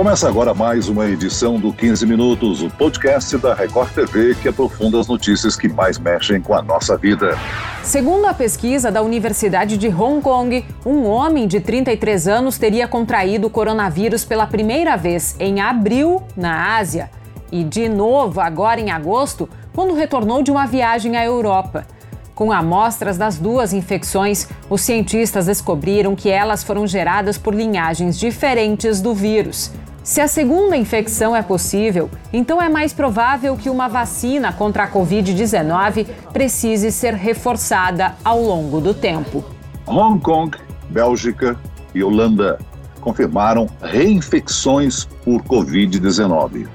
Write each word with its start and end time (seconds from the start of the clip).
Começa 0.00 0.26
agora 0.26 0.54
mais 0.54 0.88
uma 0.88 1.06
edição 1.06 1.60
do 1.60 1.74
15 1.74 2.06
Minutos, 2.06 2.62
o 2.62 2.70
podcast 2.70 3.36
da 3.36 3.52
Record 3.52 3.92
TV 3.92 4.34
que 4.34 4.48
aprofunda 4.48 4.98
as 4.98 5.06
notícias 5.06 5.56
que 5.56 5.68
mais 5.68 5.98
mexem 5.98 6.40
com 6.40 6.54
a 6.54 6.62
nossa 6.62 6.96
vida. 6.96 7.36
Segundo 7.84 8.24
a 8.24 8.32
pesquisa 8.32 8.90
da 8.90 9.02
Universidade 9.02 9.76
de 9.76 9.88
Hong 9.88 10.22
Kong, 10.22 10.64
um 10.86 11.04
homem 11.04 11.46
de 11.46 11.60
33 11.60 12.28
anos 12.28 12.56
teria 12.56 12.88
contraído 12.88 13.48
o 13.48 13.50
coronavírus 13.50 14.24
pela 14.24 14.46
primeira 14.46 14.96
vez 14.96 15.36
em 15.38 15.60
abril, 15.60 16.22
na 16.34 16.78
Ásia, 16.78 17.10
e 17.52 17.62
de 17.62 17.86
novo 17.86 18.40
agora 18.40 18.80
em 18.80 18.90
agosto, 18.90 19.50
quando 19.74 19.92
retornou 19.92 20.42
de 20.42 20.50
uma 20.50 20.66
viagem 20.66 21.14
à 21.18 21.26
Europa. 21.26 21.86
Com 22.34 22.50
amostras 22.50 23.18
das 23.18 23.36
duas 23.36 23.74
infecções, 23.74 24.48
os 24.70 24.80
cientistas 24.80 25.44
descobriram 25.44 26.16
que 26.16 26.30
elas 26.30 26.64
foram 26.64 26.86
geradas 26.86 27.36
por 27.36 27.54
linhagens 27.54 28.18
diferentes 28.18 29.02
do 29.02 29.14
vírus. 29.14 29.70
Se 30.10 30.20
a 30.20 30.26
segunda 30.26 30.76
infecção 30.76 31.36
é 31.36 31.40
possível, 31.40 32.10
então 32.32 32.60
é 32.60 32.68
mais 32.68 32.92
provável 32.92 33.56
que 33.56 33.70
uma 33.70 33.86
vacina 33.86 34.52
contra 34.52 34.82
a 34.82 34.90
Covid-19 34.90 36.04
precise 36.32 36.90
ser 36.90 37.14
reforçada 37.14 38.16
ao 38.24 38.42
longo 38.42 38.80
do 38.80 38.92
tempo. 38.92 39.44
Hong 39.86 40.20
Kong, 40.20 40.58
Bélgica 40.88 41.56
e 41.94 42.02
Holanda 42.02 42.58
confirmaram 43.00 43.68
reinfecções 43.80 45.04
por 45.24 45.44
Covid-19. 45.44 46.66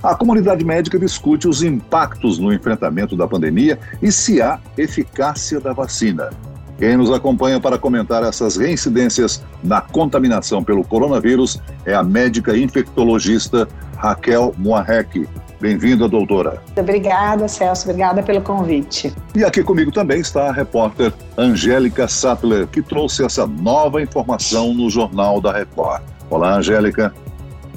A 0.00 0.14
comunidade 0.14 0.64
médica 0.64 0.96
discute 0.96 1.48
os 1.48 1.64
impactos 1.64 2.38
no 2.38 2.52
enfrentamento 2.52 3.16
da 3.16 3.26
pandemia 3.26 3.80
e 4.00 4.12
se 4.12 4.40
há 4.40 4.60
eficácia 4.78 5.58
da 5.58 5.72
vacina. 5.72 6.30
Quem 6.78 6.96
nos 6.96 7.10
acompanha 7.10 7.58
para 7.58 7.78
comentar 7.78 8.22
essas 8.22 8.56
reincidências 8.56 9.42
na 9.64 9.80
contaminação 9.80 10.62
pelo 10.62 10.84
coronavírus 10.84 11.60
é 11.86 11.94
a 11.94 12.02
médica 12.02 12.56
infectologista 12.56 13.66
Raquel 13.96 14.54
Moarec. 14.58 15.26
Bem-vinda, 15.58 16.06
doutora. 16.06 16.62
Obrigada, 16.76 17.48
Celso. 17.48 17.88
Obrigada 17.88 18.22
pelo 18.22 18.42
convite. 18.42 19.14
E 19.34 19.42
aqui 19.42 19.62
comigo 19.62 19.90
também 19.90 20.20
está 20.20 20.48
a 20.48 20.52
repórter 20.52 21.14
Angélica 21.38 22.06
Sattler, 22.06 22.66
que 22.66 22.82
trouxe 22.82 23.24
essa 23.24 23.46
nova 23.46 24.02
informação 24.02 24.74
no 24.74 24.90
Jornal 24.90 25.40
da 25.40 25.52
Record. 25.52 26.02
Olá, 26.28 26.56
Angélica. 26.56 27.14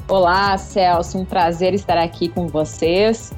Olá, 0.06 0.58
Celso, 0.58 1.16
um 1.16 1.24
prazer 1.24 1.72
estar 1.72 1.96
aqui 1.96 2.28
com 2.28 2.48
vocês. 2.48 3.32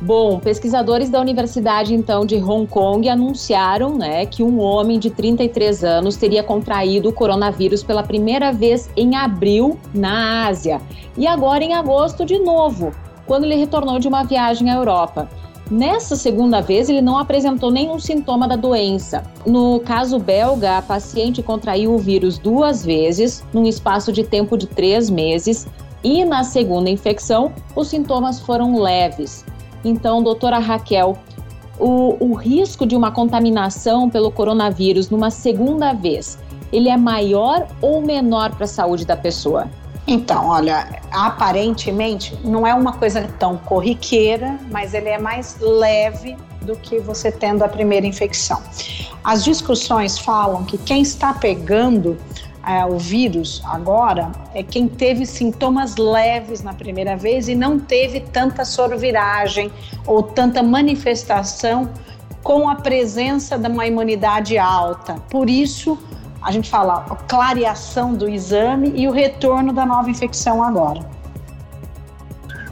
Bom, 0.00 0.38
pesquisadores 0.38 1.08
da 1.08 1.20
Universidade 1.20 1.94
então 1.94 2.26
de 2.26 2.36
Hong 2.36 2.66
Kong 2.66 3.08
anunciaram, 3.08 3.96
né, 3.96 4.26
que 4.26 4.42
um 4.42 4.60
homem 4.60 4.98
de 4.98 5.10
33 5.10 5.82
anos 5.82 6.16
teria 6.16 6.42
contraído 6.42 7.08
o 7.08 7.12
coronavírus 7.12 7.82
pela 7.82 8.02
primeira 8.02 8.52
vez 8.52 8.90
em 8.94 9.16
abril 9.16 9.78
na 9.94 10.46
Ásia 10.46 10.82
e 11.16 11.26
agora 11.26 11.64
em 11.64 11.72
agosto 11.72 12.26
de 12.26 12.38
novo, 12.38 12.92
quando 13.26 13.44
ele 13.44 13.56
retornou 13.56 13.98
de 13.98 14.06
uma 14.06 14.22
viagem 14.22 14.70
à 14.70 14.74
Europa. 14.74 15.28
Nessa 15.68 16.14
segunda 16.14 16.60
vez, 16.60 16.88
ele 16.88 17.00
não 17.00 17.18
apresentou 17.18 17.72
nenhum 17.72 17.98
sintoma 17.98 18.46
da 18.46 18.54
doença. 18.54 19.24
No 19.44 19.80
caso 19.80 20.16
belga, 20.16 20.78
a 20.78 20.82
paciente 20.82 21.42
contraiu 21.42 21.92
o 21.92 21.98
vírus 21.98 22.38
duas 22.38 22.84
vezes, 22.84 23.42
num 23.52 23.66
espaço 23.66 24.12
de 24.12 24.22
tempo 24.22 24.56
de 24.56 24.68
três 24.68 25.10
meses, 25.10 25.66
e 26.04 26.24
na 26.24 26.44
segunda 26.44 26.88
infecção, 26.88 27.52
os 27.74 27.88
sintomas 27.88 28.38
foram 28.38 28.80
leves. 28.80 29.44
Então, 29.86 30.20
doutora 30.20 30.58
Raquel, 30.58 31.16
o, 31.78 32.16
o 32.18 32.34
risco 32.34 32.84
de 32.84 32.96
uma 32.96 33.12
contaminação 33.12 34.10
pelo 34.10 34.32
coronavírus 34.32 35.08
numa 35.08 35.30
segunda 35.30 35.92
vez, 35.92 36.36
ele 36.72 36.88
é 36.88 36.96
maior 36.96 37.68
ou 37.80 38.02
menor 38.02 38.50
para 38.56 38.64
a 38.64 38.68
saúde 38.68 39.06
da 39.06 39.16
pessoa? 39.16 39.70
Então, 40.04 40.48
olha, 40.48 41.00
aparentemente 41.12 42.36
não 42.42 42.66
é 42.66 42.74
uma 42.74 42.94
coisa 42.94 43.28
tão 43.38 43.56
corriqueira, 43.58 44.58
mas 44.72 44.92
ele 44.92 45.08
é 45.08 45.18
mais 45.18 45.56
leve 45.60 46.36
do 46.62 46.74
que 46.74 46.98
você 46.98 47.30
tendo 47.30 47.62
a 47.62 47.68
primeira 47.68 48.08
infecção. 48.08 48.60
As 49.22 49.44
discussões 49.44 50.18
falam 50.18 50.64
que 50.64 50.78
quem 50.78 51.02
está 51.02 51.32
pegando 51.32 52.16
é, 52.66 52.84
o 52.84 52.98
vírus 52.98 53.62
agora 53.64 54.32
é 54.52 54.62
quem 54.62 54.88
teve 54.88 55.24
sintomas 55.24 55.96
leves 55.96 56.62
na 56.62 56.74
primeira 56.74 57.16
vez 57.16 57.48
e 57.48 57.54
não 57.54 57.78
teve 57.78 58.20
tanta 58.20 58.64
sorviragem 58.64 59.70
ou 60.04 60.22
tanta 60.22 60.62
manifestação 60.64 61.88
com 62.42 62.68
a 62.68 62.74
presença 62.74 63.56
de 63.56 63.68
uma 63.68 63.86
imunidade 63.86 64.58
alta. 64.58 65.14
Por 65.30 65.48
isso, 65.48 65.96
a 66.42 66.50
gente 66.50 66.68
fala 66.68 67.06
a 67.08 67.14
clareação 67.14 68.14
do 68.14 68.28
exame 68.28 68.92
e 68.96 69.06
o 69.06 69.12
retorno 69.12 69.72
da 69.72 69.86
nova 69.86 70.10
infecção 70.10 70.62
agora. 70.62 71.00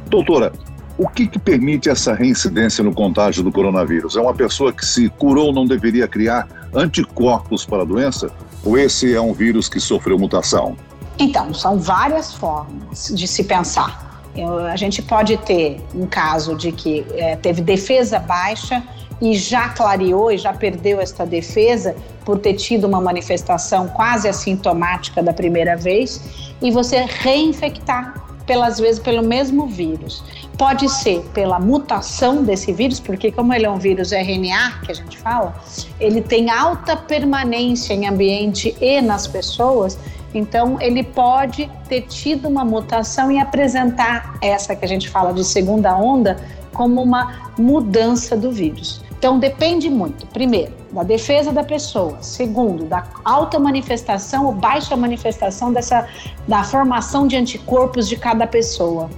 Doutora, 0.07 0.53
o 0.97 1.09
que, 1.09 1.27
que, 1.27 1.39
permite 1.39 1.89
essa 1.89 2.15
reincidência 2.15 2.85
no 2.85 2.95
contágio 2.95 3.43
do 3.43 3.51
coronavírus? 3.51 4.17
É 4.17 4.21
uma 4.21 4.35
pessoa 4.35 4.73
que 4.73 4.87
se 4.87 5.09
curou 5.09 5.53
não 5.53 5.67
deveria 5.67 6.07
criar 6.07 6.47
anticorpos 6.73 7.67
para 7.67 7.83
a 7.83 7.85
doença? 7.85 8.31
Ou 8.65 8.79
esse 8.79 9.15
é 9.15 9.21
um 9.21 9.33
vírus 9.33 9.69
que 9.69 9.79
sofreu 9.79 10.19
mutação? 10.19 10.77
Então, 11.19 11.53
são 11.55 11.79
várias 11.79 12.35
formas 12.35 13.13
de 13.15 13.29
se 13.29 13.45
pensar. 13.45 14.23
A 14.71 14.77
gente 14.77 15.01
pode 15.01 15.37
ter 15.39 15.81
um 15.95 16.07
caso 16.07 16.57
de 16.57 16.73
que 16.73 17.07
é, 17.13 17.37
teve 17.37 17.61
defesa 17.61 18.19
baixa 18.19 18.83
e 19.21 19.35
já 19.35 19.69
clareou 19.69 20.33
e 20.33 20.39
já 20.39 20.53
perdeu 20.53 21.01
esta 21.01 21.25
defesa 21.25 21.95
por 22.25 22.39
ter 22.39 22.55
tido 22.55 22.87
uma 22.87 23.01
manifestação 23.01 23.87
quase 23.89 24.29
assintomática 24.29 25.23
da 25.23 25.33
primeira 25.33 25.77
vez 25.77 26.21
e 26.61 26.71
você 26.71 27.05
reinfectar 27.07 28.25
pelas 28.45 28.79
vezes 28.79 28.99
pelo 28.99 29.23
mesmo 29.23 29.69
vírus. 29.69 30.25
Pode 30.57 30.89
ser 30.89 31.21
pela 31.35 31.59
mutação 31.59 32.45
desse 32.45 32.73
vírus, 32.73 33.01
porque 33.01 33.33
como 33.33 33.53
ele 33.53 33.67
é 33.67 33.71
um 33.71 33.79
vírus 33.79 34.13
RNA, 34.13 34.81
que 34.85 34.93
a 34.93 34.95
gente 34.95 35.19
fala, 35.19 35.55
ele 35.99 36.21
tem 36.21 36.49
alta 36.49 36.97
permanência 36.97 37.93
em 37.93 38.07
ambiente 38.07 38.77
e 38.81 39.01
nas 39.01 39.27
pessoas, 39.27 39.99
então 40.33 40.81
ele 40.81 41.03
pode 41.03 41.71
ter 41.89 42.03
tido 42.03 42.49
uma 42.49 42.65
mutação 42.65 43.33
e 43.33 43.39
apresentar 43.39 44.37
essa 44.41 44.77
que 44.77 44.85
a 44.85 44.89
gente 44.89 45.09
fala 45.09 45.33
de 45.33 45.45
segunda 45.45 45.97
onda 45.97 46.37
como 46.73 47.03
uma 47.03 47.53
mudança 47.57 48.37
do 48.37 48.51
vírus. 48.51 49.01
Então 49.25 49.39
depende 49.39 49.89
muito, 49.89 50.27
primeiro, 50.27 50.73
da 50.93 51.03
defesa 51.03 51.51
da 51.51 51.65
pessoa, 51.65 52.19
segundo, 52.21 52.85
da 52.85 53.07
alta 53.25 53.59
manifestação 53.59 54.45
ou 54.45 54.53
baixa 54.53 54.95
manifestação 54.97 55.73
dessa 55.73 56.07
da 56.47 56.63
formação 56.63 57.27
de 57.27 57.35
anticorpos 57.35 58.07
de 58.07 58.17
cada 58.17 58.47
pessoa. 58.47 59.09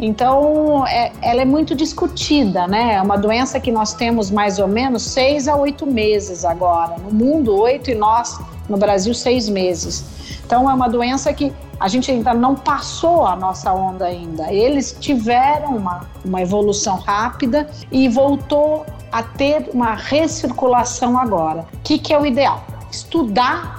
Então, 0.00 0.86
é, 0.86 1.12
ela 1.20 1.42
é 1.42 1.44
muito 1.44 1.74
discutida, 1.74 2.66
né? 2.66 2.94
É 2.94 3.02
uma 3.02 3.16
doença 3.16 3.58
que 3.58 3.72
nós 3.72 3.94
temos 3.94 4.30
mais 4.30 4.58
ou 4.58 4.68
menos 4.68 5.02
seis 5.02 5.48
a 5.48 5.56
oito 5.56 5.86
meses 5.86 6.44
agora. 6.44 6.96
No 6.98 7.10
mundo, 7.10 7.56
oito 7.56 7.90
e 7.90 7.94
nós, 7.94 8.38
no 8.68 8.76
Brasil, 8.76 9.12
seis 9.12 9.48
meses. 9.48 10.04
Então, 10.46 10.70
é 10.70 10.74
uma 10.74 10.88
doença 10.88 11.32
que 11.32 11.52
a 11.80 11.88
gente 11.88 12.10
ainda 12.10 12.34
não 12.34 12.54
passou 12.54 13.26
a 13.26 13.36
nossa 13.36 13.72
onda 13.72 14.06
ainda. 14.06 14.52
Eles 14.52 14.96
tiveram 14.98 15.76
uma, 15.76 16.06
uma 16.24 16.42
evolução 16.42 16.96
rápida 16.96 17.68
e 17.90 18.08
voltou 18.08 18.84
a 19.12 19.22
ter 19.22 19.68
uma 19.72 19.94
recirculação 19.94 21.18
agora. 21.18 21.64
O 21.74 21.78
que, 21.82 21.98
que 21.98 22.12
é 22.12 22.20
o 22.20 22.26
ideal? 22.26 22.64
Estudar 22.90 23.77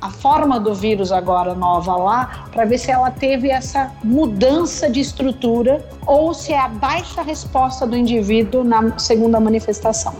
a 0.00 0.10
forma 0.10 0.58
do 0.58 0.74
vírus 0.74 1.12
agora 1.12 1.54
nova 1.54 1.96
lá, 1.96 2.46
para 2.50 2.64
ver 2.64 2.78
se 2.78 2.90
ela 2.90 3.10
teve 3.10 3.50
essa 3.50 3.92
mudança 4.02 4.88
de 4.88 5.00
estrutura 5.00 5.84
ou 6.06 6.32
se 6.32 6.52
é 6.52 6.58
a 6.58 6.68
baixa 6.68 7.22
resposta 7.22 7.86
do 7.86 7.96
indivíduo 7.96 8.64
na 8.64 8.98
segunda 8.98 9.38
manifestação. 9.38 10.14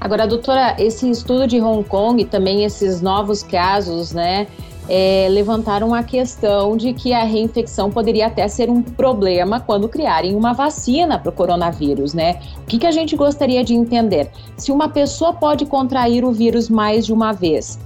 Agora, 0.00 0.26
doutora, 0.26 0.74
esse 0.78 1.08
estudo 1.08 1.46
de 1.46 1.60
Hong 1.60 1.82
Kong, 1.84 2.24
também 2.26 2.64
esses 2.64 3.00
novos 3.00 3.42
casos, 3.42 4.12
né, 4.12 4.46
é, 4.88 5.26
levantaram 5.30 5.94
a 5.94 6.02
questão 6.02 6.76
de 6.76 6.92
que 6.92 7.12
a 7.12 7.24
reinfecção 7.24 7.90
poderia 7.90 8.26
até 8.26 8.46
ser 8.48 8.68
um 8.68 8.82
problema 8.82 9.60
quando 9.60 9.88
criarem 9.88 10.34
uma 10.36 10.52
vacina 10.52 11.18
para 11.18 11.30
o 11.30 11.32
coronavírus, 11.32 12.12
né? 12.12 12.38
O 12.58 12.66
que, 12.66 12.78
que 12.78 12.86
a 12.86 12.90
gente 12.90 13.16
gostaria 13.16 13.64
de 13.64 13.74
entender? 13.74 14.30
Se 14.56 14.70
uma 14.70 14.88
pessoa 14.88 15.32
pode 15.32 15.64
contrair 15.64 16.24
o 16.24 16.32
vírus 16.32 16.68
mais 16.68 17.06
de 17.06 17.12
uma 17.12 17.32
vez, 17.32 17.78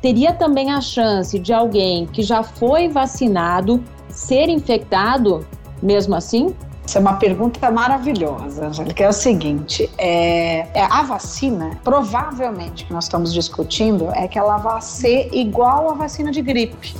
teria 0.00 0.32
também 0.32 0.70
a 0.70 0.80
chance 0.80 1.38
de 1.38 1.52
alguém 1.52 2.06
que 2.06 2.22
já 2.22 2.42
foi 2.42 2.88
vacinado 2.88 3.82
ser 4.08 4.48
infectado 4.48 5.46
mesmo 5.82 6.14
assim? 6.14 6.54
Essa 6.84 6.98
é 6.98 7.00
uma 7.00 7.14
pergunta 7.14 7.68
maravilhosa, 7.70 8.68
Angélica. 8.68 9.04
É 9.04 9.08
o 9.08 9.12
seguinte: 9.12 9.90
é, 9.98 10.68
é, 10.72 10.84
a 10.88 11.02
vacina, 11.02 11.78
provavelmente, 11.82 12.84
que 12.84 12.92
nós 12.92 13.04
estamos 13.04 13.34
discutindo, 13.34 14.08
é 14.14 14.28
que 14.28 14.38
ela 14.38 14.56
vai 14.58 14.80
ser 14.80 15.28
igual 15.32 15.90
à 15.90 15.94
vacina 15.94 16.30
de 16.30 16.40
gripe, 16.40 16.94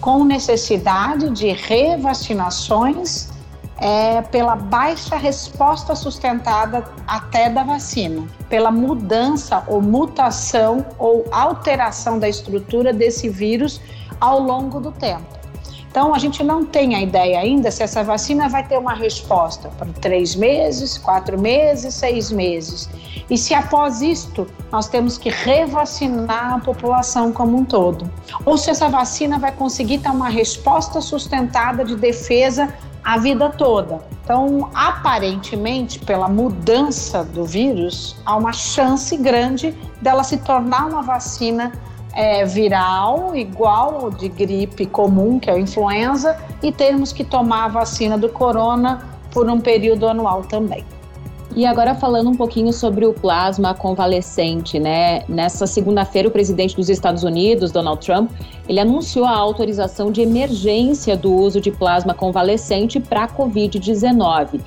com 0.00 0.22
necessidade 0.22 1.28
de 1.30 1.48
revacinações 1.48 3.30
é, 3.78 4.22
pela 4.22 4.54
baixa 4.54 5.16
resposta 5.16 5.94
sustentada 5.96 6.84
até 7.06 7.50
da 7.50 7.64
vacina, 7.64 8.24
pela 8.48 8.70
mudança 8.70 9.64
ou 9.66 9.80
mutação 9.82 10.86
ou 10.98 11.26
alteração 11.30 12.18
da 12.18 12.28
estrutura 12.28 12.92
desse 12.92 13.28
vírus 13.28 13.80
ao 14.20 14.40
longo 14.40 14.80
do 14.80 14.92
tempo. 14.92 15.36
Então, 15.96 16.14
a 16.14 16.18
gente 16.18 16.44
não 16.44 16.62
tem 16.62 16.94
a 16.94 17.00
ideia 17.00 17.40
ainda 17.40 17.70
se 17.70 17.82
essa 17.82 18.04
vacina 18.04 18.50
vai 18.50 18.62
ter 18.62 18.76
uma 18.76 18.92
resposta 18.92 19.70
para 19.78 19.86
três 19.94 20.34
meses, 20.34 20.98
quatro 20.98 21.40
meses, 21.40 21.94
seis 21.94 22.30
meses. 22.30 22.86
E 23.30 23.38
se 23.38 23.54
após 23.54 24.02
isto 24.02 24.46
nós 24.70 24.88
temos 24.90 25.16
que 25.16 25.30
revacinar 25.30 26.52
a 26.52 26.58
população 26.58 27.32
como 27.32 27.56
um 27.56 27.64
todo. 27.64 28.10
Ou 28.44 28.58
se 28.58 28.68
essa 28.68 28.90
vacina 28.90 29.38
vai 29.38 29.52
conseguir 29.52 30.00
ter 30.00 30.10
uma 30.10 30.28
resposta 30.28 31.00
sustentada 31.00 31.82
de 31.82 31.96
defesa 31.96 32.68
a 33.06 33.18
vida 33.18 33.48
toda. 33.50 34.00
Então, 34.24 34.68
aparentemente, 34.74 36.00
pela 36.00 36.28
mudança 36.28 37.22
do 37.22 37.44
vírus, 37.44 38.16
há 38.26 38.34
uma 38.34 38.52
chance 38.52 39.16
grande 39.16 39.72
dela 40.02 40.24
se 40.24 40.38
tornar 40.38 40.88
uma 40.88 41.02
vacina 41.02 41.70
é, 42.12 42.44
viral, 42.44 43.36
igual 43.36 44.10
de 44.10 44.28
gripe 44.28 44.86
comum, 44.86 45.38
que 45.38 45.48
é 45.48 45.52
a 45.52 45.58
influenza, 45.58 46.36
e 46.60 46.72
termos 46.72 47.12
que 47.12 47.22
tomar 47.22 47.66
a 47.66 47.68
vacina 47.68 48.18
do 48.18 48.28
corona 48.28 49.06
por 49.30 49.48
um 49.48 49.60
período 49.60 50.08
anual 50.08 50.42
também. 50.42 50.84
E 51.56 51.64
agora 51.64 51.94
falando 51.94 52.28
um 52.28 52.34
pouquinho 52.34 52.70
sobre 52.70 53.06
o 53.06 53.14
plasma 53.14 53.72
convalescente, 53.72 54.78
né? 54.78 55.22
Nessa 55.26 55.66
segunda-feira, 55.66 56.28
o 56.28 56.30
presidente 56.30 56.76
dos 56.76 56.90
Estados 56.90 57.24
Unidos, 57.24 57.72
Donald 57.72 58.04
Trump, 58.04 58.30
ele 58.68 58.78
anunciou 58.78 59.24
a 59.24 59.30
autorização 59.30 60.12
de 60.12 60.20
emergência 60.20 61.16
do 61.16 61.32
uso 61.32 61.58
de 61.58 61.70
plasma 61.70 62.12
convalescente 62.12 63.00
para 63.00 63.24
a 63.24 63.28
Covid-19. 63.28 64.60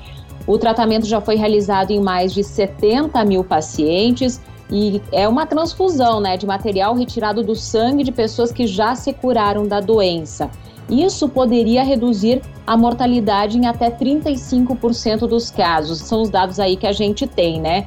O 0.48 0.58
tratamento 0.58 1.06
já 1.06 1.20
foi 1.20 1.36
realizado 1.36 1.92
em 1.92 2.00
mais 2.00 2.34
de 2.34 2.42
70 2.42 3.24
mil 3.24 3.44
pacientes 3.44 4.40
e 4.68 5.00
é 5.12 5.28
uma 5.28 5.46
transfusão, 5.46 6.18
né, 6.20 6.36
de 6.36 6.44
material 6.44 6.96
retirado 6.96 7.44
do 7.44 7.54
sangue 7.54 8.02
de 8.02 8.10
pessoas 8.10 8.50
que 8.50 8.66
já 8.66 8.96
se 8.96 9.12
curaram 9.12 9.64
da 9.64 9.78
doença. 9.78 10.50
Isso 10.90 11.28
poderia 11.28 11.84
reduzir 11.84 12.42
a 12.66 12.76
mortalidade 12.76 13.56
em 13.56 13.66
até 13.66 13.90
35% 13.90 15.20
dos 15.26 15.50
casos. 15.50 15.98
São 15.98 16.22
os 16.22 16.28
dados 16.28 16.58
aí 16.58 16.76
que 16.76 16.86
a 16.86 16.92
gente 16.92 17.26
tem, 17.26 17.60
né? 17.60 17.86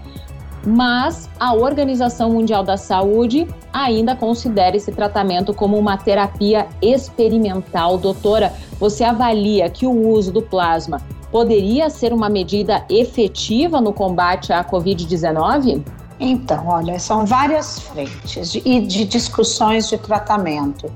Mas 0.65 1.29
a 1.37 1.53
Organização 1.53 2.31
Mundial 2.31 2.63
da 2.63 2.77
Saúde 2.77 3.45
ainda 3.73 4.15
considera 4.15 4.77
esse 4.77 4.91
tratamento 4.93 5.53
como 5.53 5.77
uma 5.77 5.97
terapia 5.97 6.67
experimental. 6.81 7.97
Doutora, 7.97 8.53
você 8.79 9.03
avalia 9.03 9.69
que 9.69 9.85
o 9.85 10.07
uso 10.09 10.31
do 10.31 10.41
plasma 10.41 11.01
poderia 11.31 11.89
ser 11.89 12.13
uma 12.13 12.29
medida 12.29 12.85
efetiva 12.89 13.81
no 13.81 13.91
combate 13.91 14.53
à 14.53 14.63
Covid-19? 14.63 15.83
Então, 16.19 16.67
olha, 16.67 16.97
são 16.99 17.25
várias 17.25 17.79
frentes 17.79 18.51
de, 18.51 18.61
de 18.61 19.03
discussões 19.03 19.89
de 19.89 19.97
tratamento. 19.97 20.89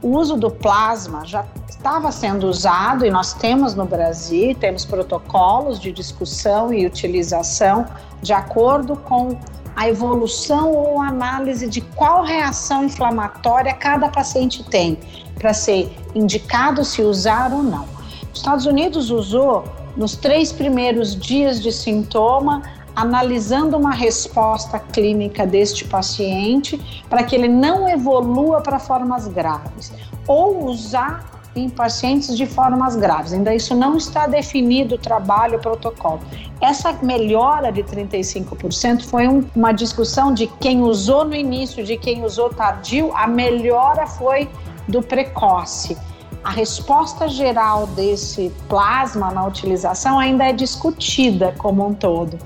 O 0.00 0.16
uso 0.16 0.36
do 0.36 0.50
plasma 0.50 1.24
já 1.24 1.44
estava 1.68 2.12
sendo 2.12 2.46
usado 2.46 3.04
e 3.04 3.10
nós 3.10 3.32
temos 3.32 3.74
no 3.74 3.84
Brasil, 3.84 4.54
temos 4.54 4.84
protocolos 4.84 5.80
de 5.80 5.90
discussão 5.90 6.72
e 6.72 6.86
utilização 6.86 7.84
de 8.22 8.32
acordo 8.32 8.96
com 8.96 9.36
a 9.74 9.88
evolução 9.88 10.72
ou 10.72 11.00
análise 11.00 11.68
de 11.68 11.80
qual 11.80 12.22
reação 12.22 12.84
inflamatória 12.84 13.72
cada 13.74 14.08
paciente 14.08 14.62
tem, 14.64 14.98
para 15.36 15.52
ser 15.52 15.92
indicado 16.14 16.84
se 16.84 17.02
usar 17.02 17.52
ou 17.52 17.62
não. 17.62 17.84
Os 18.32 18.38
Estados 18.38 18.66
Unidos 18.66 19.10
usou 19.10 19.64
nos 19.96 20.14
três 20.14 20.52
primeiros 20.52 21.16
dias 21.16 21.60
de 21.60 21.72
sintoma 21.72 22.62
analisando 22.98 23.76
uma 23.76 23.92
resposta 23.92 24.76
clínica 24.76 25.46
deste 25.46 25.84
paciente 25.84 26.80
para 27.08 27.22
que 27.22 27.36
ele 27.36 27.46
não 27.46 27.88
evolua 27.88 28.60
para 28.60 28.80
formas 28.80 29.28
graves, 29.28 29.92
ou 30.26 30.64
usar 30.64 31.24
em 31.54 31.70
pacientes 31.70 32.36
de 32.36 32.44
formas 32.44 32.96
graves. 32.96 33.32
Ainda 33.32 33.54
isso 33.54 33.72
não 33.76 33.96
está 33.96 34.26
definido 34.26 34.96
o 34.96 34.98
trabalho, 34.98 35.58
o 35.58 35.60
protocolo. 35.60 36.18
Essa 36.60 36.92
melhora 37.00 37.70
de 37.70 37.84
35% 37.84 39.04
foi 39.04 39.28
um, 39.28 39.44
uma 39.54 39.70
discussão 39.70 40.34
de 40.34 40.48
quem 40.60 40.82
usou 40.82 41.24
no 41.24 41.36
início, 41.36 41.84
de 41.84 41.96
quem 41.96 42.24
usou 42.24 42.50
tardio, 42.50 43.12
a 43.14 43.28
melhora 43.28 44.08
foi 44.08 44.50
do 44.88 45.00
precoce. 45.00 45.96
A 46.42 46.50
resposta 46.50 47.28
geral 47.28 47.86
desse 47.86 48.52
plasma 48.68 49.30
na 49.30 49.46
utilização 49.46 50.18
ainda 50.18 50.44
é 50.44 50.52
discutida 50.52 51.54
como 51.58 51.86
um 51.86 51.94
todo 51.94 52.36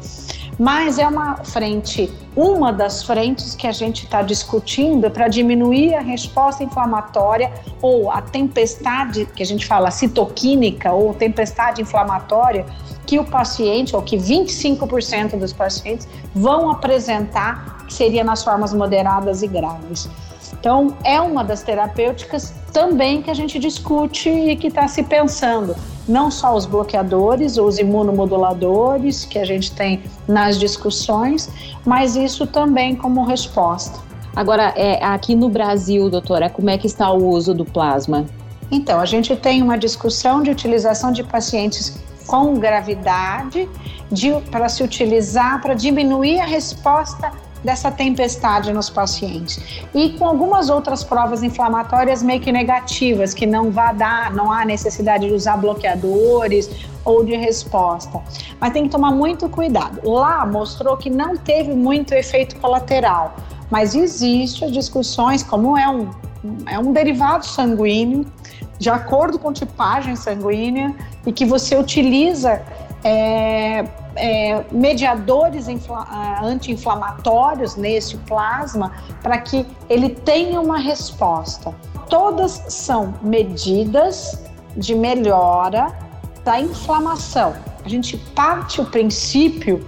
mas 0.58 0.98
é 0.98 1.06
uma 1.06 1.36
frente, 1.44 2.12
uma 2.36 2.72
das 2.72 3.02
frentes 3.02 3.54
que 3.54 3.66
a 3.66 3.72
gente 3.72 4.04
está 4.04 4.22
discutindo 4.22 5.10
para 5.10 5.28
diminuir 5.28 5.94
a 5.94 6.00
resposta 6.00 6.62
inflamatória 6.62 7.52
ou 7.80 8.10
a 8.10 8.20
tempestade, 8.20 9.26
que 9.34 9.42
a 9.42 9.46
gente 9.46 9.66
fala 9.66 9.90
citoquímica 9.90 10.92
ou 10.92 11.14
tempestade 11.14 11.80
inflamatória, 11.80 12.66
que 13.06 13.18
o 13.18 13.24
paciente, 13.24 13.96
ou 13.96 14.02
que 14.02 14.16
25% 14.16 15.38
dos 15.38 15.52
pacientes 15.52 16.08
vão 16.34 16.70
apresentar, 16.70 17.86
que 17.86 17.94
seria 17.94 18.22
nas 18.22 18.44
formas 18.44 18.72
moderadas 18.72 19.42
e 19.42 19.48
graves. 19.48 20.08
Então, 20.58 20.96
é 21.02 21.20
uma 21.20 21.42
das 21.42 21.62
terapêuticas 21.62 22.54
também 22.72 23.20
que 23.20 23.30
a 23.30 23.34
gente 23.34 23.58
discute 23.58 24.28
e 24.28 24.56
que 24.56 24.68
está 24.68 24.86
se 24.88 25.02
pensando. 25.02 25.74
Não 26.08 26.30
só 26.30 26.54
os 26.54 26.66
bloqueadores, 26.66 27.58
os 27.58 27.78
imunomoduladores 27.78 29.24
que 29.24 29.38
a 29.38 29.44
gente 29.44 29.72
tem 29.72 30.02
nas 30.26 30.58
discussões, 30.58 31.50
mas 31.84 32.16
isso 32.16 32.46
também 32.46 32.96
como 32.96 33.24
resposta. 33.24 33.98
Agora, 34.34 34.72
é, 34.76 35.04
aqui 35.04 35.34
no 35.34 35.48
Brasil, 35.48 36.08
doutora, 36.08 36.48
como 36.48 36.70
é 36.70 36.78
que 36.78 36.86
está 36.86 37.10
o 37.10 37.28
uso 37.28 37.52
do 37.52 37.64
plasma? 37.64 38.24
Então, 38.70 38.98
a 38.98 39.04
gente 39.04 39.36
tem 39.36 39.62
uma 39.62 39.76
discussão 39.76 40.42
de 40.42 40.50
utilização 40.50 41.12
de 41.12 41.22
pacientes 41.22 42.00
com 42.26 42.54
gravidade 42.54 43.68
para 44.50 44.68
se 44.68 44.82
utilizar 44.82 45.60
para 45.60 45.74
diminuir 45.74 46.40
a 46.40 46.44
resposta 46.44 47.30
dessa 47.64 47.90
tempestade 47.90 48.72
nos 48.72 48.90
pacientes. 48.90 49.60
E 49.94 50.10
com 50.10 50.26
algumas 50.26 50.68
outras 50.68 51.04
provas 51.04 51.42
inflamatórias 51.42 52.22
meio 52.22 52.40
que 52.40 52.50
negativas, 52.50 53.32
que 53.34 53.46
não 53.46 53.70
vai 53.70 53.94
dar, 53.94 54.32
não 54.32 54.50
há 54.50 54.64
necessidade 54.64 55.26
de 55.26 55.32
usar 55.32 55.56
bloqueadores 55.56 56.70
ou 57.04 57.24
de 57.24 57.36
resposta. 57.36 58.20
Mas 58.60 58.72
tem 58.72 58.84
que 58.84 58.90
tomar 58.90 59.12
muito 59.12 59.48
cuidado. 59.48 60.00
Lá 60.08 60.44
mostrou 60.46 60.96
que 60.96 61.10
não 61.10 61.36
teve 61.36 61.74
muito 61.74 62.12
efeito 62.12 62.56
colateral, 62.56 63.36
mas 63.70 63.94
existe 63.94 64.70
discussões 64.70 65.42
como 65.42 65.76
é 65.76 65.88
um 65.88 66.10
é 66.66 66.76
um 66.76 66.92
derivado 66.92 67.46
sanguíneo 67.46 68.26
de 68.76 68.90
acordo 68.90 69.38
com 69.38 69.52
tipagem 69.52 70.16
sanguínea 70.16 70.92
e 71.24 71.32
que 71.32 71.44
você 71.44 71.76
utiliza 71.76 72.60
é, 73.04 73.84
é, 74.16 74.64
mediadores 74.70 75.66
ah, 75.90 76.40
anti-inflamatórios 76.42 77.76
nesse 77.76 78.16
plasma 78.18 78.92
para 79.22 79.38
que 79.38 79.66
ele 79.88 80.10
tenha 80.10 80.60
uma 80.60 80.78
resposta. 80.78 81.74
Todas 82.08 82.62
são 82.68 83.14
medidas 83.22 84.38
de 84.76 84.94
melhora 84.94 85.92
da 86.44 86.60
inflamação. 86.60 87.54
A 87.84 87.88
gente 87.88 88.16
parte 88.34 88.80
o 88.80 88.84
princípio, 88.84 89.84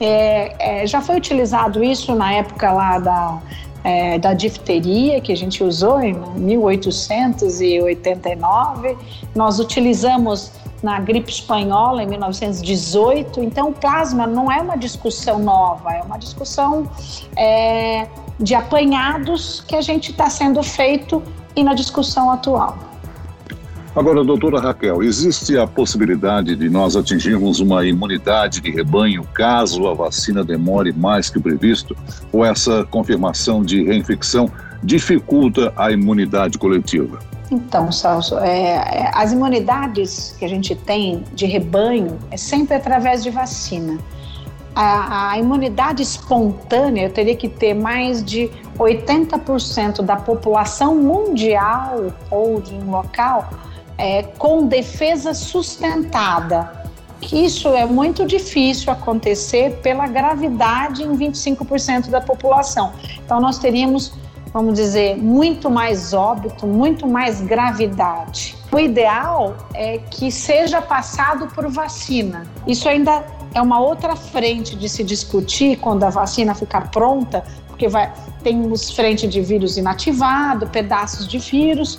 é, 0.00 0.82
é, 0.82 0.86
já 0.86 1.00
foi 1.00 1.16
utilizado 1.16 1.82
isso 1.82 2.14
na 2.14 2.34
época 2.34 2.70
lá 2.70 2.98
da, 2.98 3.40
é, 3.84 4.18
da 4.18 4.34
difteria, 4.34 5.18
que 5.20 5.32
a 5.32 5.36
gente 5.36 5.64
usou 5.64 6.00
em 6.00 6.14
1889. 6.36 8.96
Nós 9.34 9.58
utilizamos 9.58 10.52
na 10.82 11.00
gripe 11.00 11.30
espanhola 11.30 12.02
em 12.02 12.06
1918. 12.06 13.42
Então, 13.42 13.70
o 13.70 13.72
plasma 13.72 14.26
não 14.26 14.50
é 14.50 14.60
uma 14.60 14.76
discussão 14.76 15.38
nova, 15.38 15.92
é 15.92 16.02
uma 16.02 16.18
discussão 16.18 16.90
é, 17.36 18.06
de 18.38 18.54
apanhados 18.54 19.64
que 19.66 19.74
a 19.74 19.80
gente 19.80 20.10
está 20.10 20.30
sendo 20.30 20.62
feito 20.62 21.22
e 21.56 21.64
na 21.64 21.74
discussão 21.74 22.30
atual. 22.30 22.78
Agora, 23.96 24.22
doutora 24.22 24.60
Raquel, 24.60 25.02
existe 25.02 25.58
a 25.58 25.66
possibilidade 25.66 26.54
de 26.54 26.70
nós 26.70 26.94
atingirmos 26.94 27.58
uma 27.58 27.84
imunidade 27.84 28.60
de 28.60 28.70
rebanho 28.70 29.24
caso 29.34 29.88
a 29.88 29.94
vacina 29.94 30.44
demore 30.44 30.92
mais 30.92 31.28
que 31.28 31.38
o 31.38 31.42
previsto? 31.42 31.96
Ou 32.30 32.44
essa 32.44 32.84
confirmação 32.84 33.64
de 33.64 33.82
reinfecção 33.82 34.48
dificulta 34.84 35.72
a 35.76 35.90
imunidade 35.90 36.58
coletiva? 36.58 37.18
Então, 37.50 37.90
Celso, 37.90 38.38
é, 38.38 38.74
é, 38.74 39.10
as 39.14 39.32
imunidades 39.32 40.34
que 40.38 40.44
a 40.44 40.48
gente 40.48 40.74
tem 40.74 41.24
de 41.32 41.46
rebanho 41.46 42.18
é 42.30 42.36
sempre 42.36 42.74
através 42.74 43.22
de 43.22 43.30
vacina. 43.30 43.98
A, 44.74 45.32
a 45.32 45.38
imunidade 45.38 46.02
espontânea, 46.02 47.04
eu 47.04 47.10
teria 47.10 47.34
que 47.34 47.48
ter 47.48 47.74
mais 47.74 48.22
de 48.22 48.50
80% 48.78 50.02
da 50.02 50.16
população 50.16 50.94
mundial 50.96 52.12
ou 52.30 52.60
de 52.60 52.74
um 52.74 52.90
local 52.90 53.48
é, 53.96 54.22
com 54.22 54.66
defesa 54.66 55.32
sustentada. 55.32 56.78
Isso 57.32 57.68
é 57.68 57.84
muito 57.84 58.24
difícil 58.24 58.92
acontecer 58.92 59.80
pela 59.82 60.06
gravidade 60.06 61.02
em 61.02 61.16
25% 61.16 62.08
da 62.08 62.20
população. 62.20 62.92
Então, 63.24 63.40
nós 63.40 63.58
teríamos 63.58 64.12
vamos 64.52 64.74
dizer, 64.74 65.16
muito 65.16 65.70
mais 65.70 66.12
óbito, 66.12 66.66
muito 66.66 67.06
mais 67.06 67.40
gravidade. 67.40 68.56
O 68.72 68.78
ideal 68.78 69.56
é 69.74 69.98
que 69.98 70.30
seja 70.30 70.80
passado 70.82 71.46
por 71.54 71.68
vacina. 71.68 72.46
Isso 72.66 72.88
ainda 72.88 73.24
é 73.54 73.62
uma 73.62 73.80
outra 73.80 74.14
frente 74.16 74.76
de 74.76 74.88
se 74.88 75.02
discutir 75.02 75.78
quando 75.78 76.04
a 76.04 76.10
vacina 76.10 76.54
ficar 76.54 76.90
pronta, 76.90 77.44
porque 77.66 77.88
vai, 77.88 78.12
temos 78.42 78.90
frente 78.90 79.26
de 79.26 79.40
vírus 79.40 79.76
inativado, 79.76 80.66
pedaços 80.68 81.26
de 81.26 81.38
vírus, 81.38 81.98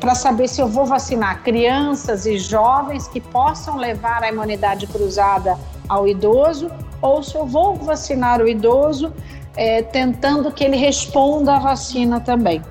para 0.00 0.14
saber 0.14 0.48
se 0.48 0.60
eu 0.60 0.68
vou 0.68 0.84
vacinar 0.84 1.42
crianças 1.42 2.26
e 2.26 2.38
jovens 2.38 3.08
que 3.08 3.20
possam 3.20 3.76
levar 3.76 4.22
a 4.22 4.28
imunidade 4.28 4.86
cruzada 4.86 5.56
ao 5.88 6.06
idoso, 6.06 6.70
ou 7.00 7.22
se 7.22 7.34
eu 7.36 7.46
vou 7.46 7.76
vacinar 7.76 8.42
o 8.42 8.48
idoso 8.48 9.12
é, 9.58 9.82
tentando 9.82 10.52
que 10.52 10.62
ele 10.62 10.76
responda 10.76 11.56
à 11.56 11.58
vacina 11.58 12.20
também. 12.20 12.62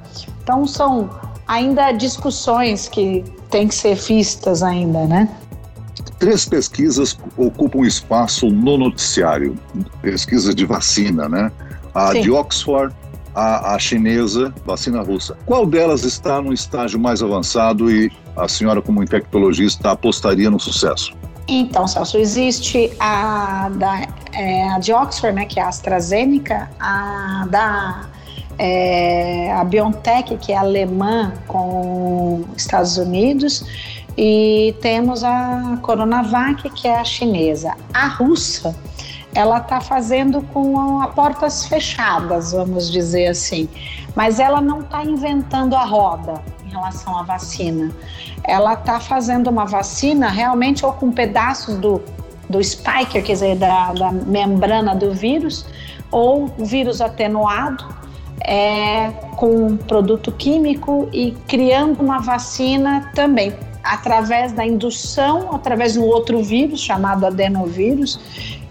Então 0.42 0.66
são 0.66 1.10
ainda 1.46 1.92
discussões 1.92 2.88
que 2.88 3.26
têm 3.52 3.68
que 3.68 3.76
ser 3.76 3.96
vistas 3.96 4.64
ainda, 4.64 5.06
né? 5.06 5.30
Três 6.18 6.46
pesquisas 6.46 7.20
ocupam 7.36 7.86
espaço 7.86 8.48
no 8.48 8.78
noticiário, 8.78 9.60
pesquisa 10.02 10.56
de 10.56 10.66
vacina, 10.66 11.28
né? 11.28 11.52
A 11.94 12.14
Sim. 12.14 12.22
de 12.22 12.32
Oxford, 12.32 12.96
a, 13.36 13.76
a 13.76 13.80
chinesa, 13.80 14.54
vacina 14.66 15.02
russa. 15.02 15.38
Qual 15.46 15.66
delas 15.66 16.06
está 16.06 16.42
no 16.42 16.54
estágio 16.54 17.00
mais 17.00 17.22
avançado 17.22 17.92
e 17.92 18.10
a 18.36 18.48
senhora, 18.48 18.82
como 18.82 19.04
infectologista, 19.04 19.92
apostaria 19.92 20.50
no 20.50 20.60
sucesso? 20.60 21.14
Então, 21.48 21.88
Celso, 21.88 22.18
existe 22.18 22.92
a, 23.00 23.70
da, 23.76 24.08
é, 24.38 24.70
a 24.70 24.80
de 24.80 24.94
Oxford, 24.94 25.36
né, 25.36 25.46
que 25.46 25.60
é 25.60 25.64
a 25.64 25.68
AstraZeneca, 25.68 26.70
a 26.80 27.48
da 27.50 28.06
é, 28.60 29.52
a 29.52 29.64
BioNTech, 29.64 30.38
que 30.38 30.52
é 30.52 30.58
alemã 30.58 31.34
com 31.48 32.44
Estados 32.56 32.98
Unidos, 32.98 33.64
e 34.18 34.76
temos 34.82 35.24
a 35.24 35.78
Coronavac, 35.82 36.70
que 36.72 36.88
é 36.88 37.00
a 37.00 37.04
chinesa. 37.04 37.76
A 37.94 38.08
russa, 38.08 38.76
ela 39.36 39.60
está 39.60 39.80
fazendo 39.80 40.42
com 40.54 41.00
a 41.02 41.08
portas 41.10 41.68
fechadas, 41.68 42.52
vamos 42.52 42.92
dizer 42.92 43.28
assim, 43.28 43.70
mas 44.16 44.40
ela 44.40 44.60
não 44.60 44.82
está 44.82 45.04
inventando 45.04 45.76
a 45.76 45.84
roda 45.84 46.42
em 46.66 46.70
relação 46.70 47.20
à 47.20 47.22
vacina. 47.22 47.92
Ela 48.44 48.74
está 48.74 49.00
fazendo 49.00 49.52
uma 49.52 49.66
vacina 49.66 50.30
realmente 50.30 50.84
ou 50.84 50.94
com 50.94 51.12
pedaços 51.12 51.78
do, 51.78 52.02
do 52.50 52.64
spike, 52.64 53.22
quer 53.22 53.34
dizer, 53.34 53.56
da, 53.56 53.94
da 53.94 54.12
membrana 54.12 54.96
do 54.96 55.14
vírus, 55.14 55.66
ou 56.12 56.48
vírus 56.58 57.02
atenuado, 57.02 57.84
é, 58.42 59.10
com 59.36 59.78
produto 59.78 60.32
químico 60.32 61.10
e 61.12 61.32
criando 61.48 62.02
uma 62.02 62.20
vacina 62.20 63.12
também 63.14 63.54
através 63.84 64.52
da 64.52 64.66
indução, 64.66 65.54
através 65.54 65.96
um 65.96 66.04
outro 66.04 66.44
vírus 66.44 66.82
chamado 66.82 67.26
adenovírus, 67.26 68.20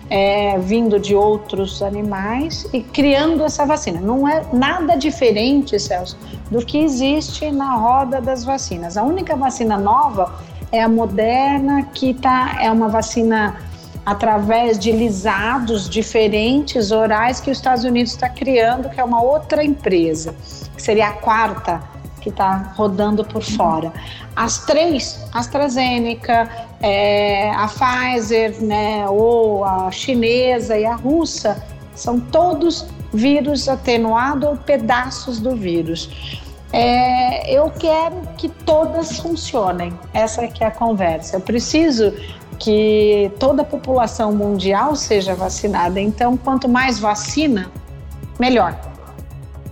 é, 0.08 0.58
vindo 0.58 1.00
de 1.00 1.14
outros 1.14 1.82
animais 1.82 2.66
e 2.72 2.80
criando 2.80 3.42
essa 3.44 3.64
vacina. 3.66 4.00
Não 4.00 4.28
é 4.28 4.44
nada 4.52 4.94
diferente, 4.96 5.78
Celso, 5.80 6.16
do 6.50 6.64
que 6.64 6.78
existe 6.78 7.50
na 7.50 7.74
roda 7.74 8.20
das 8.20 8.44
vacinas. 8.44 8.96
A 8.96 9.02
única 9.02 9.34
vacina 9.34 9.76
nova 9.76 10.32
é 10.72 10.82
a 10.82 10.88
Moderna, 10.88 11.82
que 11.94 12.14
tá, 12.14 12.58
é 12.60 12.70
uma 12.70 12.88
vacina 12.88 13.56
através 14.04 14.78
de 14.78 14.92
lisados 14.92 15.88
diferentes 15.88 16.92
orais 16.92 17.40
que 17.40 17.50
os 17.50 17.58
Estados 17.58 17.84
Unidos 17.84 18.12
está 18.12 18.28
criando, 18.28 18.88
que 18.88 19.00
é 19.00 19.04
uma 19.04 19.20
outra 19.20 19.64
empresa, 19.64 20.34
que 20.76 20.82
seria 20.82 21.08
a 21.08 21.12
quarta 21.12 21.82
que 22.20 22.28
está 22.30 22.72
rodando 22.76 23.24
por 23.24 23.42
fora. 23.42 23.92
As 24.34 24.64
três, 24.64 25.24
AstraZeneca, 25.32 26.48
é, 26.80 27.50
a 27.50 27.68
Pfizer, 27.68 28.62
né, 28.62 29.06
ou 29.08 29.64
a 29.64 29.90
chinesa 29.90 30.78
e 30.78 30.84
a 30.84 30.94
russa, 30.94 31.64
são 31.94 32.20
todos 32.20 32.86
vírus 33.12 33.68
atenuado 33.68 34.46
ou 34.46 34.56
pedaços 34.56 35.40
do 35.40 35.56
vírus. 35.56 36.42
É, 36.72 37.52
eu 37.52 37.70
quero 37.70 38.16
que 38.36 38.48
todas 38.48 39.18
funcionem. 39.18 39.92
Essa 40.12 40.44
é 40.44 40.52
é 40.60 40.66
a 40.66 40.70
conversa. 40.70 41.36
Eu 41.36 41.40
preciso 41.40 42.12
que 42.58 43.30
toda 43.38 43.62
a 43.62 43.64
população 43.64 44.32
mundial 44.32 44.96
seja 44.96 45.34
vacinada. 45.34 46.00
Então, 46.00 46.36
quanto 46.36 46.68
mais 46.68 46.98
vacina, 46.98 47.70
melhor. 48.38 48.78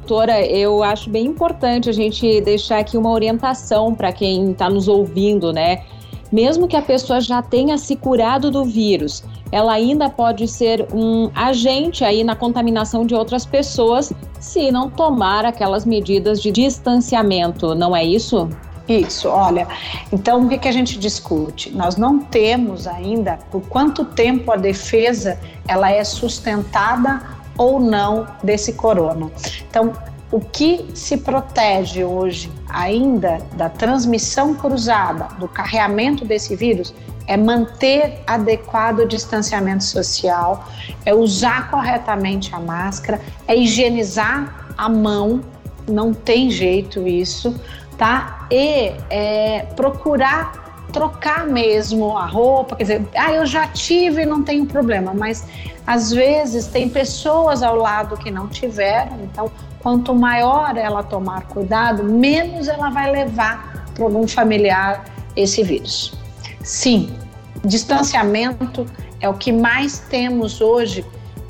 Doutora, 0.07 0.45
eu 0.45 0.83
acho 0.83 1.09
bem 1.09 1.25
importante 1.25 1.89
a 1.89 1.93
gente 1.93 2.41
deixar 2.43 2.79
aqui 2.79 2.97
uma 2.97 3.11
orientação 3.11 3.95
para 3.95 4.13
quem 4.13 4.51
está 4.51 4.69
nos 4.69 4.87
ouvindo, 4.87 5.51
né? 5.51 5.83
Mesmo 6.31 6.69
que 6.69 6.77
a 6.77 6.83
pessoa 6.83 7.21
já 7.21 7.41
tenha 7.41 7.79
se 7.79 7.97
curado 7.97 8.51
do 8.51 8.65
vírus, 8.65 9.25
ela 9.54 9.73
ainda 9.73 10.11
pode 10.11 10.49
ser 10.49 10.84
um 10.92 11.30
agente 11.32 12.04
aí 12.04 12.25
na 12.25 12.34
contaminação 12.34 13.06
de 13.06 13.14
outras 13.14 13.46
pessoas 13.46 14.12
se 14.40 14.73
não 14.73 14.90
tomar 14.90 15.44
aquelas 15.44 15.84
medidas 15.84 16.42
de 16.42 16.50
distanciamento, 16.50 17.73
não 17.73 17.94
é 17.94 18.02
isso? 18.02 18.49
Isso, 18.88 19.28
olha, 19.28 19.68
então 20.12 20.44
o 20.44 20.49
que, 20.49 20.58
que 20.58 20.66
a 20.66 20.73
gente 20.73 20.99
discute? 20.99 21.70
Nós 21.70 21.96
não 21.96 22.18
temos 22.18 22.88
ainda 22.88 23.38
por 23.52 23.61
quanto 23.68 24.04
tempo 24.04 24.50
a 24.50 24.56
defesa 24.56 25.38
ela 25.68 25.88
é 25.88 26.02
sustentada 26.02 27.23
ou 27.56 27.78
não 27.78 28.26
desse 28.42 28.73
corona. 28.73 29.30
Então, 29.70 29.92
o 30.32 30.40
que 30.40 30.84
se 30.94 31.18
protege 31.18 32.02
hoje 32.02 32.50
ainda 32.68 33.38
da 33.52 33.68
transmissão 33.68 34.52
cruzada, 34.52 35.28
do 35.38 35.46
carreamento 35.46 36.25
desse 36.25 36.56
vírus, 36.56 36.92
é 37.26 37.37
manter 37.37 38.23
adequado 38.26 39.00
o 39.00 39.09
distanciamento 39.09 39.85
social, 39.85 40.66
é 41.04 41.14
usar 41.14 41.71
corretamente 41.71 42.54
a 42.54 42.61
máscara, 42.61 43.21
é 43.49 43.57
higienizar 43.57 44.73
a 44.76 44.88
mão, 44.88 45.40
não 45.88 46.12
tem 46.12 46.50
jeito 46.50 47.07
isso, 47.07 47.59
tá? 47.97 48.47
E 48.50 48.93
é, 49.11 49.66
procurar 49.76 50.64
trocar 50.93 51.45
mesmo 51.45 52.16
a 52.16 52.25
roupa, 52.25 52.76
quer 52.76 52.85
dizer, 52.85 53.09
ah, 53.16 53.33
eu 53.33 53.45
já 53.45 53.66
tive 53.66 54.23
e 54.23 54.26
não 54.26 54.45
tenho 54.45 54.64
problema, 54.64 55.12
mas 55.12 55.45
às 55.85 56.12
vezes 56.12 56.69
tem 56.69 56.88
pessoas 56.88 57.64
ao 57.64 57.75
lado 57.75 58.16
que 58.16 58.31
não 58.31 58.47
tiveram, 58.47 59.19
então 59.25 59.50
quanto 59.83 60.14
maior 60.14 60.76
ela 60.76 61.02
tomar 61.02 61.49
cuidado, 61.49 62.04
menos 62.04 62.69
ela 62.69 62.90
vai 62.90 63.11
levar 63.11 63.87
para 63.93 64.04
algum 64.04 64.26
familiar 64.28 65.04
esse 65.35 65.64
vírus. 65.64 66.24
Sim, 66.64 67.14
distanciamento 67.62 68.87
é 69.21 69.28
o 69.28 69.35
que 69.35 69.52
mais 69.52 69.99
temos 69.99 70.62
hoje 70.62 71.04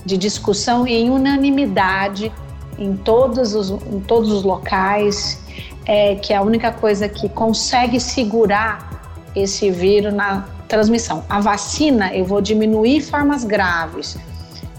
de 0.05 0.19
discussão 0.19 0.87
em 0.87 1.09
unanimidade 1.09 2.33
em 2.77 2.97
todos 2.97 3.55
os, 3.55 3.71
em 3.71 4.01
todos 4.01 4.33
os 4.33 4.43
locais, 4.43 5.41
é 5.87 6.17
que 6.17 6.33
é 6.33 6.37
a 6.37 6.43
única 6.43 6.73
coisa 6.73 7.09
que 7.09 7.29
consegue 7.29 8.01
segurar 8.01 9.31
esse 9.37 9.71
vírus 9.71 10.13
na 10.13 10.45
transmissão. 10.67 11.25
A 11.29 11.41
vacina, 11.41 12.13
eu 12.13 12.25
vou 12.25 12.41
diminuir 12.41 13.01
formas 13.01 13.45
graves. 13.45 14.17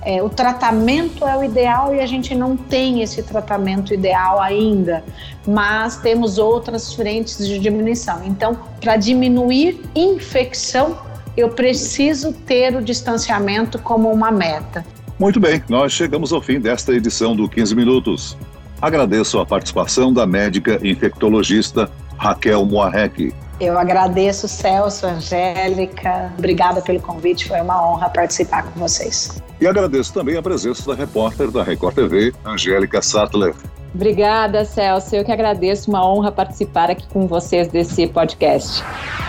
É, 0.06 0.22
o 0.22 0.30
tratamento 0.30 1.28
é 1.28 1.36
o 1.36 1.44
ideal 1.44 1.96
e 1.96 2.00
a 2.00 2.06
gente 2.06 2.36
não 2.36 2.56
tem 2.56 3.02
esse 3.02 3.24
tratamento 3.24 3.92
ideal 3.92 4.40
ainda, 4.40 5.04
mas 5.48 5.98
temos 5.98 6.38
outras 6.38 6.94
frentes 6.94 7.46
de 7.46 7.58
diminuição. 7.58 8.22
Então, 8.24 8.56
para 8.80 8.98
diminuir 8.98 9.82
infecção, 9.96 10.96
eu 11.36 11.50
preciso 11.50 12.32
ter 12.32 12.76
o 12.76 12.84
distanciamento 12.84 13.80
como 13.80 14.12
uma 14.12 14.30
meta. 14.30 14.86
Muito 15.18 15.40
bem, 15.40 15.64
nós 15.68 15.92
chegamos 15.92 16.32
ao 16.32 16.42
fim 16.42 16.60
desta 16.60 16.94
edição 16.94 17.36
do 17.36 17.50
15 17.50 17.76
Minutos. 17.76 18.38
Agradeço 18.80 19.40
a 19.40 19.46
participação 19.46 20.14
da 20.14 20.28
médica 20.28 20.80
infectologista 20.84 21.90
Raquel 22.18 22.66
Moarec. 22.66 23.34
Eu 23.60 23.78
agradeço, 23.80 24.48
Celso, 24.48 25.06
Angélica. 25.06 26.34
Obrigada 26.38 26.82
pelo 26.82 27.00
convite, 27.00 27.48
foi 27.48 27.62
uma 27.62 27.90
honra 27.90 28.10
participar 28.10 28.64
com 28.64 28.80
vocês. 28.80 29.42
E 29.62 29.66
agradeço 29.66 30.14
também 30.14 30.36
a 30.36 30.42
presença 30.42 30.86
da 30.88 30.96
repórter 30.96 31.50
da 31.50 31.64
Record 31.64 31.96
TV, 31.96 32.34
Angélica 32.46 33.02
Sattler. 33.02 33.56
Obrigada, 33.94 34.66
Celso. 34.66 35.16
Eu 35.16 35.24
que 35.24 35.32
agradeço, 35.32 35.90
uma 35.90 36.06
honra 36.06 36.30
participar 36.30 36.92
aqui 36.92 37.08
com 37.08 37.28
vocês 37.28 37.70
desse 37.70 38.06
podcast. 38.08 38.84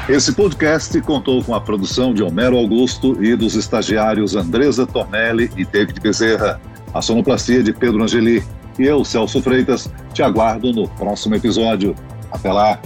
Esse 0.08 0.32
podcast 0.32 1.00
contou 1.02 1.42
com 1.44 1.54
a 1.54 1.60
produção 1.60 2.12
de 2.12 2.24
Homero 2.24 2.56
Augusto 2.56 3.22
e 3.22 3.36
dos 3.36 3.54
estagiários 3.54 4.34
Andresa 4.34 4.84
Tornelli 4.84 5.52
e 5.56 5.64
David 5.64 6.00
Bezerra, 6.00 6.60
a 6.92 7.00
sonoplastia 7.00 7.62
de 7.62 7.72
Pedro 7.72 8.02
Angeli. 8.02 8.42
E 8.76 8.82
eu, 8.82 9.04
Celso 9.04 9.40
Freitas, 9.40 9.88
te 10.12 10.22
aguardo 10.24 10.72
no 10.72 10.88
próximo 10.88 11.36
episódio. 11.36 11.94
Até 12.36 12.52
lá! 12.52 12.78